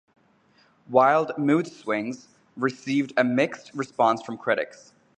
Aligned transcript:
"Wild 0.89 1.37
Mood 1.37 1.67
Swings" 1.67 2.29
received 2.57 3.13
a 3.17 3.23
mixed 3.23 3.71
response 3.75 4.23
from 4.23 4.35
critics. 4.35 4.95